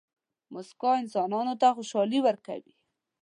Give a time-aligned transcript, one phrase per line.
[0.53, 2.73] موسکا انسانانو ته خوشحالي ورکوي.